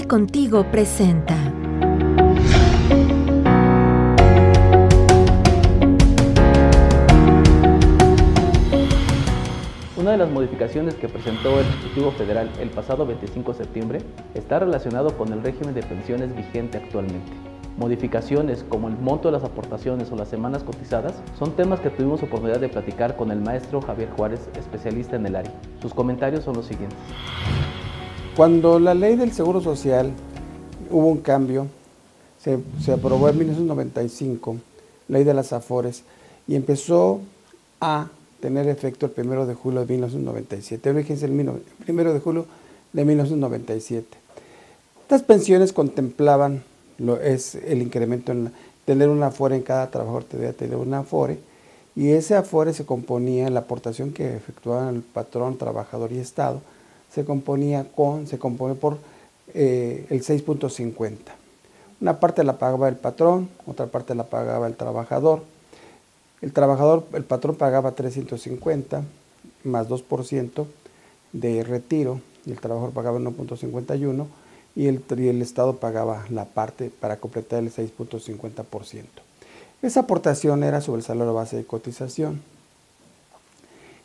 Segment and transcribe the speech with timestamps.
[0.00, 1.36] Contigo presenta.
[9.96, 14.02] Una de las modificaciones que presentó el Ejecutivo Federal el pasado 25 de septiembre
[14.34, 17.30] está relacionado con el régimen de pensiones vigente actualmente.
[17.76, 22.22] Modificaciones como el monto de las aportaciones o las semanas cotizadas son temas que tuvimos
[22.22, 25.52] oportunidad de platicar con el maestro Javier Juárez, especialista en el área.
[25.82, 26.98] Sus comentarios son los siguientes.
[28.36, 30.10] Cuando la ley del Seguro Social
[30.90, 31.66] hubo un cambio,
[32.42, 32.58] se,
[32.90, 34.56] aprobó en 1995,
[35.08, 36.02] ley de las AFORES,
[36.48, 37.20] y empezó
[37.78, 38.08] a
[38.40, 40.94] tener efecto el 1 de julio de 1997.
[40.94, 42.46] Fíjense, el 1 de julio
[42.94, 44.06] de 1997.
[45.02, 46.62] Estas pensiones contemplaban
[46.96, 48.50] lo, es el incremento en
[48.86, 51.38] tener una afore en cada trabajador debía tener una afore
[51.94, 56.62] y ese afore se componía en la aportación que efectuaban el patrón, trabajador y Estado,
[57.12, 58.98] se componía con, se compone por
[59.54, 61.16] eh, el 6.50.
[62.00, 65.42] Una parte la pagaba el patrón, otra parte la pagaba el trabajador.
[66.40, 69.04] El trabajador, el patrón pagaba 350
[69.64, 70.66] más 2%
[71.32, 74.26] de retiro y el trabajador pagaba 1.51
[74.74, 79.04] y el, y el Estado pagaba la parte para completar el 6.50%.
[79.82, 82.40] Esa aportación era sobre el salario base de cotización.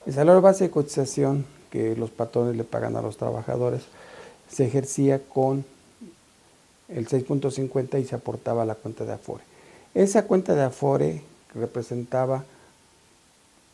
[0.06, 3.84] El salario base de cotización que los patrones le pagan a los trabajadores
[4.50, 5.66] se ejercía con
[6.88, 9.44] el 6.50 y se aportaba a la cuenta de Afore.
[9.94, 11.22] Esa cuenta de Afore
[11.54, 12.46] representaba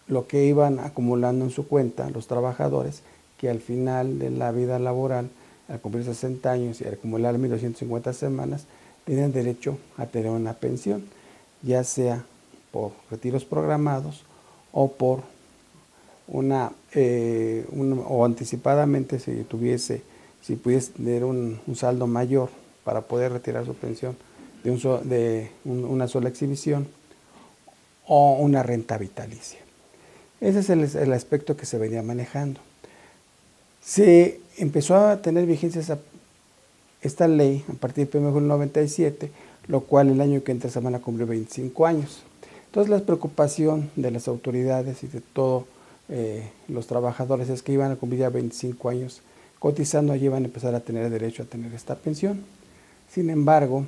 [0.07, 3.01] lo que iban acumulando en su cuenta los trabajadores
[3.37, 5.29] que al final de la vida laboral,
[5.67, 8.65] al cumplir 60 años y al acumular 1.250 semanas,
[9.05, 11.05] tenían derecho a tener una pensión,
[11.61, 12.23] ya sea
[12.71, 14.23] por retiros programados
[14.71, 15.23] o por
[16.95, 17.65] eh,
[18.07, 20.01] o anticipadamente si tuviese,
[20.41, 22.49] si pudiese tener un, saldo mayor
[22.83, 24.15] para poder retirar su pensión
[24.63, 26.87] de, un de una sola exhibición
[28.07, 29.59] o una renta vitalicia.
[30.41, 32.59] Ese es el, aspecto que se venía manejando.
[33.81, 35.81] Se empezó a tener vigencia
[37.01, 39.31] esta ley a partir del 1 de 97,
[39.67, 42.23] lo cual el año que entra se van a cumplir 25 años.
[42.65, 45.65] Entonces la preocupación de las autoridades y de todos
[46.09, 49.21] eh, los trabajadores es que iban a cumplir ya 25 años
[49.59, 52.43] cotizando, allí iban a empezar a tener derecho a tener esta pensión.
[53.09, 53.85] Sin embargo,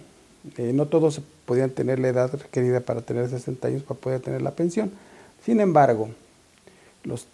[0.57, 4.41] eh, no todos podían tener la edad requerida para tener 60 años para poder tener
[4.41, 4.91] la pensión.
[5.43, 6.09] Sin embargo,
[7.03, 7.27] los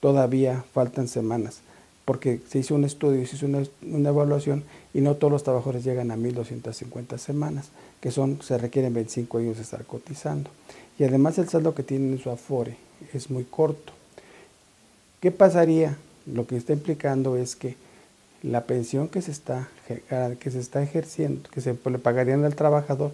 [0.00, 1.58] todavía faltan semanas,
[2.04, 4.62] porque se hizo un estudio, se hizo una, evaluación
[4.94, 9.56] y no todos los trabajadores llegan a 1.250 semanas, que son, se requieren 25 años
[9.56, 10.50] de estar cotizando.
[10.98, 12.76] Y además el saldo que tienen en su Afore
[13.12, 13.92] es muy corto.
[15.20, 15.96] ¿Qué pasaría?
[16.26, 17.76] Lo que está implicando es que
[18.42, 19.68] la pensión que se está,
[20.40, 23.12] que se está ejerciendo, que se le pagarían al trabajador,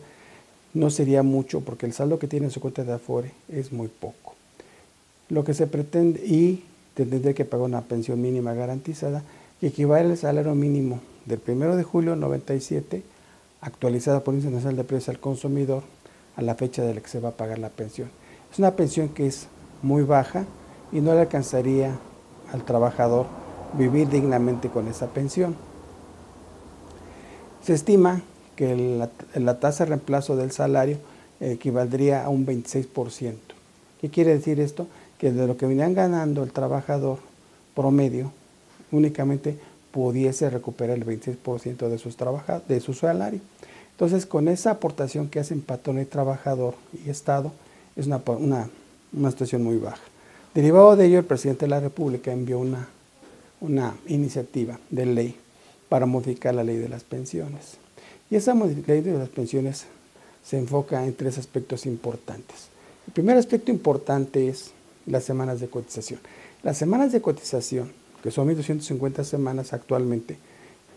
[0.75, 3.89] no sería mucho porque el saldo que tiene en su cuenta de Afore es muy
[3.89, 4.35] poco.
[5.29, 9.23] Lo que se pretende, y tendría que pagar una pensión mínima garantizada
[9.61, 13.03] que equivale al salario mínimo del 1 de julio 97,
[13.61, 15.83] actualizada por el Índice Nacional de Precios al Consumidor,
[16.37, 18.11] a la fecha de la que se va a pagar la pensión.
[18.53, 19.47] Es una pensión que es
[19.83, 20.45] muy baja
[20.93, 21.97] y no le alcanzaría
[22.53, 23.27] al trabajador
[23.75, 25.57] vivir dignamente con esa pensión.
[27.63, 28.23] Se estima
[28.57, 28.77] que
[29.35, 30.99] la, tasa de reemplazo del salario
[31.41, 33.35] equivaldría a un 26%.
[34.01, 34.87] ¿Qué quiere decir esto?
[35.19, 37.19] Que de lo que venían ganando el trabajador
[37.75, 38.33] promedio,
[38.91, 39.57] únicamente
[39.93, 42.17] pudiese recuperar el 26% de, sus
[42.69, 43.41] de su salario.
[43.93, 47.53] Entonces, con esa aportación que hacen patrón y trabajador y Estado,
[47.97, 48.69] es una, una,
[49.13, 50.03] una situación muy baja.
[50.55, 52.89] Derivado de ello, el presidente de la República envió una
[53.63, 55.37] una iniciativa de ley
[55.89, 57.77] para modificar la ley de las pensiones.
[58.31, 59.85] Y esa ley de las pensiones
[60.45, 62.69] se enfoca en tres aspectos importantes.
[63.07, 64.73] El primer aspecto importante es
[65.07, 66.21] las semanas de cotización.
[66.63, 67.93] Las semanas de cotización,
[68.23, 70.39] que son 1.250 semanas actualmente,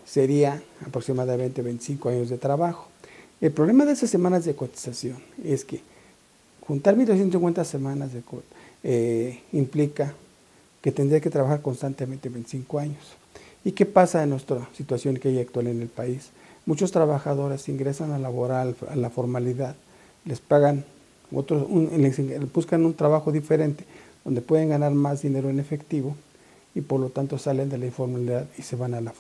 [0.06, 2.88] sería aproximadamente 25 años de trabajo.
[3.42, 5.82] El problema de esas semanas de cotización es que
[6.62, 8.24] juntar 1.250 semanas de,
[8.84, 10.14] eh, implica
[10.82, 13.16] que tendría que trabajar constantemente 25 años.
[13.64, 16.30] ¿Y qué pasa en nuestra situación que hay actual en el país?
[16.66, 19.76] Muchos trabajadores ingresan a laboral, a la formalidad,
[20.24, 20.86] les pagan,
[21.32, 21.68] otros,
[22.54, 23.84] buscan un trabajo diferente
[24.24, 26.16] donde pueden ganar más dinero en efectivo
[26.76, 29.14] y por lo tanto salen de la informalidad y se van a la,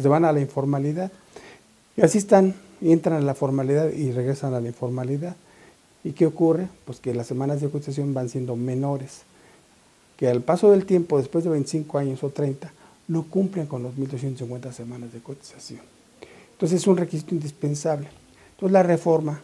[0.00, 1.10] se van a la informalidad.
[1.96, 5.36] Y así están, entran a la formalidad y regresan a la informalidad.
[6.04, 6.68] ¿Y qué ocurre?
[6.84, 9.22] Pues que las semanas de cotización van siendo menores
[10.16, 12.72] que al paso del tiempo, después de 25 años o 30,
[13.08, 15.80] no cumplen con los 1.250 semanas de cotización.
[16.52, 18.08] Entonces es un requisito indispensable.
[18.52, 19.40] Entonces la reforma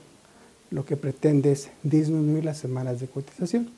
[0.70, 3.70] lo que pretende es disminuir las semanas de cotización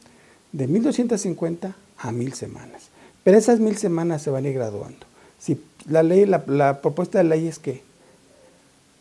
[0.53, 2.92] de 1.250 a 1.000 semanas.
[3.25, 5.07] Pero esas 1.000 semanas se van a ir graduando.
[5.39, 7.83] Si la, ley, la, propuesta de ley es que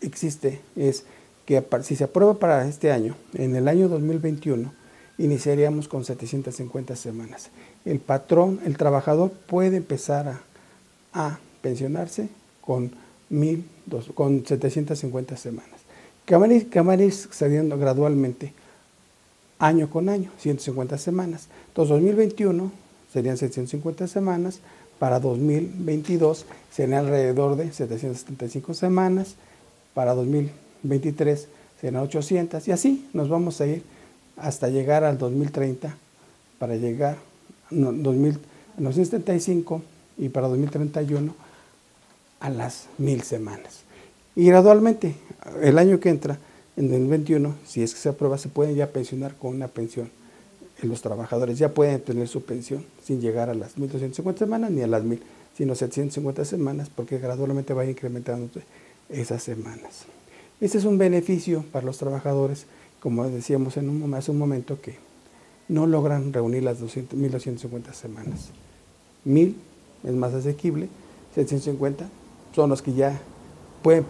[0.01, 1.06] existe, es
[1.45, 4.71] que si se aprueba para este año, en el año 2021,
[5.18, 7.50] iniciaríamos con 750 semanas.
[7.85, 10.39] El patrón, el trabajador puede empezar
[11.13, 12.29] a, pensionarse
[12.62, 12.91] con,
[13.29, 13.65] mil,
[14.15, 15.81] con 750 semanas.
[16.25, 16.81] Que van, a ir, que
[17.77, 18.53] gradualmente
[19.59, 21.47] año con año, 150 semanas.
[21.68, 22.71] Entonces 2021
[23.11, 24.59] serían 750 semanas,
[24.99, 29.35] para 2022 serían alrededor de 775 semanas,
[29.93, 31.47] para 2023
[31.79, 33.83] serán 800 y así nos vamos a ir
[34.37, 35.97] hasta llegar al 2030
[36.59, 37.17] para llegar
[37.71, 39.81] a 1975
[40.17, 41.35] y para 2031
[42.39, 43.81] a las mil semanas.
[44.35, 45.15] Y gradualmente,
[45.61, 46.39] el año que entra,
[46.77, 50.09] en 2021, si es que se aprueba, se pueden ya pensionar con una pensión.
[50.81, 54.88] Los trabajadores ya pueden tener su pensión sin llegar a las 1.250 semanas ni a
[54.88, 55.19] las 1.000,
[55.56, 58.50] sino 750 semanas, porque gradualmente va incrementando
[59.10, 60.06] esas semanas.
[60.60, 62.66] Este es un beneficio para los trabajadores,
[63.00, 64.95] como decíamos en un, hace un momento, que
[65.68, 68.50] no logran reunir las 1.250 semanas.
[69.25, 69.54] 1.000
[70.04, 70.88] es más asequible,
[71.36, 72.10] 750
[72.56, 73.19] son los que ya
[73.81, 74.06] pueden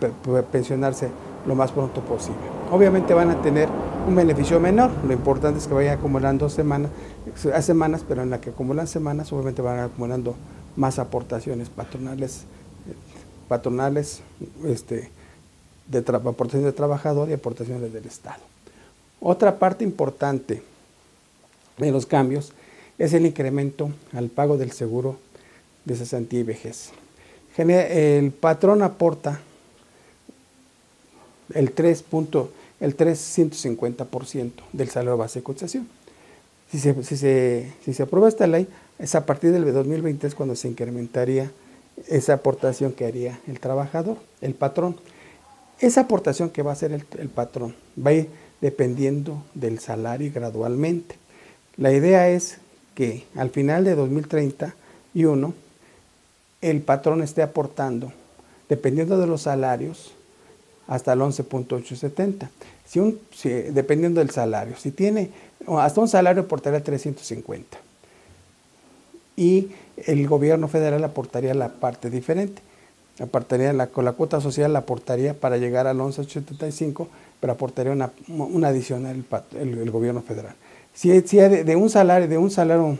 [0.52, 1.10] pensionarse
[1.46, 2.42] lo más pronto posible.
[2.72, 3.70] Obviamente van a tener
[4.07, 6.92] un beneficio menor, lo importante es que vayan acumulando semanas,
[7.62, 10.36] semanas, pero en la que acumulan semanas obviamente van acumulando
[10.75, 12.44] más aportaciones patronales,
[13.48, 14.21] patronales
[14.65, 15.09] este,
[15.88, 18.42] de aportaciones de trabajador y aportaciones del Estado.
[19.19, 20.63] Otra parte importante
[21.77, 22.53] de los cambios
[22.98, 25.18] es el incremento al pago del seguro
[25.86, 26.92] de cesantía y vejez.
[27.57, 29.42] El patrón aporta
[31.53, 32.03] el 3.
[32.81, 35.88] El 350% del salario base de cotización.
[36.69, 38.68] Si se, si, se, si se aprueba esta ley,
[39.00, 41.51] es a partir del 2023 cuando se incrementaría
[42.07, 44.95] esa aportación que haría el trabajador, el patrón.
[45.80, 48.30] Esa aportación que va a hacer el, el patrón va a ir
[48.62, 51.16] dependiendo del salario gradualmente.
[51.77, 52.57] La idea es
[52.95, 55.54] que al final de 2031
[56.62, 58.12] el patrón esté aportando,
[58.69, 60.13] dependiendo de los salarios,
[60.92, 62.50] hasta el 11.870.
[62.86, 63.18] Si un,
[63.74, 65.30] dependiendo del salario, si tiene
[65.78, 67.78] hasta un salario aportaría 350
[69.38, 69.70] y
[70.06, 72.62] el gobierno federal aportaría la parte diferente.
[73.22, 77.08] Aportaría la, con la cuota social la aportaría para llegar al 11.875,
[77.40, 79.24] pero aportaría una, una adicional
[79.58, 80.56] el, gobierno federal.
[80.94, 82.98] Si, si de, de, un salario, de un salario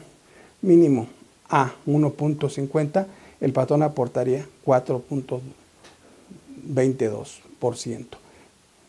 [0.62, 1.08] mínimo
[1.50, 3.06] a 1.50,
[3.42, 7.51] el patrón aportaría 4.22.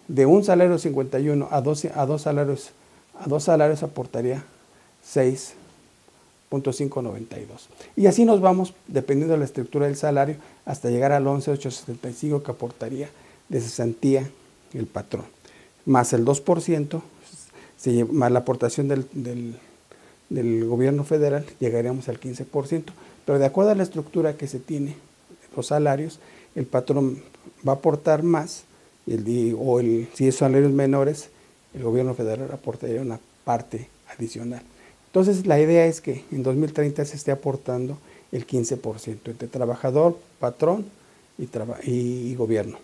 [0.09, 2.73] De un salario 51 a dos, a dos salarios
[3.19, 4.43] a dos salarios aportaría
[5.07, 7.47] 6.592.
[7.97, 12.51] Y así nos vamos, dependiendo de la estructura del salario, hasta llegar al 11.875 que
[12.51, 13.11] aportaría
[13.49, 14.29] de cesantía
[14.75, 15.27] el patrón.
[15.85, 17.03] Más el 2%,
[18.11, 19.57] más la aportación del, del,
[20.29, 22.85] del gobierno federal, llegaríamos al 15%.
[23.25, 24.97] Pero de acuerdo a la estructura que se tiene,
[25.55, 26.19] los salarios,
[26.55, 27.23] el patrón
[27.67, 28.65] va a aportar más,
[29.07, 31.31] el, o el, si es salarios menores,
[31.75, 34.63] el gobierno federal aportaría una parte adicional.
[35.07, 37.99] Entonces la idea es que en 2030 se esté aportando
[38.31, 40.87] el 15% entre trabajador, patrón
[41.39, 41.49] y,
[41.85, 42.79] y, gobierno.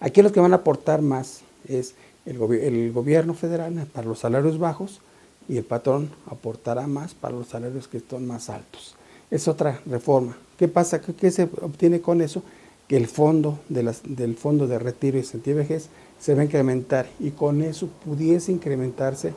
[0.00, 1.94] Aquí los que van a aportar más es
[2.24, 5.00] el, el, gobierno federal para los salarios bajos
[5.48, 8.94] y el patrón aportará más para los salarios que están más altos.
[9.30, 10.36] Es otra reforma.
[10.56, 11.00] ¿Qué pasa?
[11.00, 12.42] ¿Qué se obtiene con eso?
[12.88, 15.88] Que el fondo de del fondo de retiro y sentido vejez
[16.20, 19.32] se va a incrementar y con eso pudiese incrementarse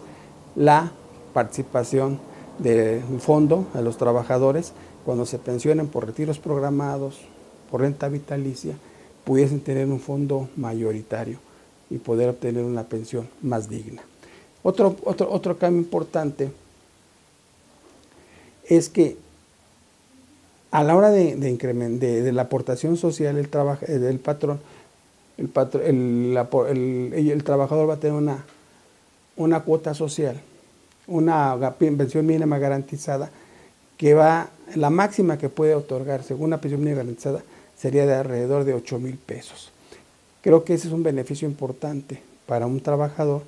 [0.56, 0.92] la
[1.34, 2.20] participación
[2.60, 4.74] del fondo a los trabajadores
[5.06, 7.20] cuando se pensionen por retiros programados,
[7.72, 8.76] por renta vitalicia,
[9.24, 11.40] pudiesen tener un fondo mayoritario
[11.90, 14.02] y poder obtener una pensión más digna.
[14.62, 16.52] Otro, otro, otro cambio importante
[18.66, 19.18] es que
[20.72, 23.50] a la hora de, de, la aportación social el
[23.88, 24.60] eh, del patrón,
[25.38, 26.38] el,
[27.14, 28.46] el, trabajador va a tener una,
[29.36, 30.40] una cuota social,
[31.08, 33.32] una pensión mínima garantizada,
[33.98, 37.42] que va, la máxima que puede otorgar según una pensión mínima garantizada
[37.78, 39.72] sería de alrededor de 8 mil pesos.
[40.42, 43.42] Creo que ese es un beneficio importante para un trabajador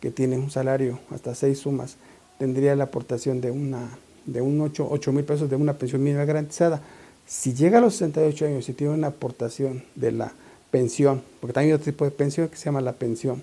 [0.00, 1.96] que tiene un salario hasta seis sumas,
[2.38, 3.88] tendría la aportación de una
[4.26, 6.80] de un 8 mil pesos de una pensión mínima garantizada.
[7.26, 10.32] Si llega a los 68 años y tiene una aportación de la
[10.70, 13.42] pensión, porque también hay otro tipo de pensión que se llama la pensión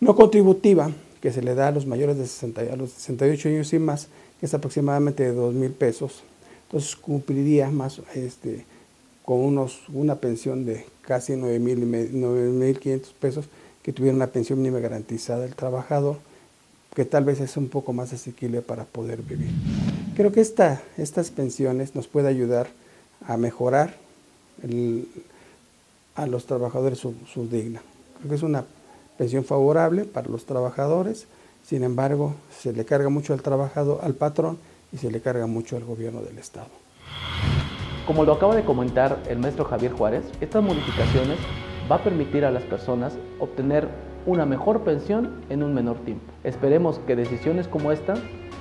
[0.00, 0.90] no contributiva,
[1.20, 4.08] que se le da a los mayores de 60, a los 68 años y más,
[4.40, 6.24] que es aproximadamente de 2 mil pesos.
[6.66, 8.64] Entonces cumpliría más este,
[9.24, 13.44] con unos, una pensión de casi 9 mil 500 pesos,
[13.84, 16.18] que tuviera una pensión mínima garantizada el trabajador,
[16.94, 19.50] que tal vez es un poco más asequible para poder vivir.
[20.14, 22.68] Creo que esta, estas pensiones nos pueden ayudar
[23.26, 23.96] a mejorar
[26.14, 27.80] a los trabajadores su, su digna.
[28.18, 28.64] Creo que es una
[29.16, 31.26] pensión favorable para los trabajadores,
[31.64, 34.58] sin embargo, se le carga mucho al trabajador, al patrón
[34.92, 36.68] y se le carga mucho al gobierno del Estado.
[38.06, 41.38] Como lo acaba de comentar el maestro Javier Juárez, estas modificaciones
[41.90, 43.88] va a permitir a las personas obtener
[44.26, 46.24] una mejor pensión en un menor tiempo.
[46.44, 48.14] Esperemos que decisiones como esta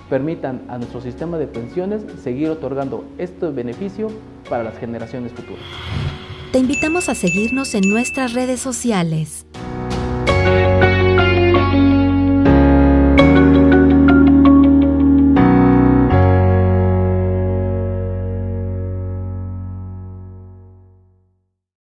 [0.10, 4.08] permitan a nuestro sistema de pensiones seguir otorgando este beneficio
[4.50, 5.64] para las generaciones futuras.
[6.52, 9.46] Te invitamos a seguirnos en nuestras redes sociales.